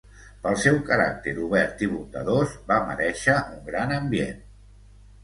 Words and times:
Pel 0.43 0.55
seu 0.59 0.77
caràcter 0.85 1.33
obert 1.47 1.83
i 1.87 1.89
bondadós, 1.91 2.55
va 2.71 2.79
merèixer 2.87 3.37
un 3.43 3.61
gran 3.69 3.95
ambient. 3.99 4.41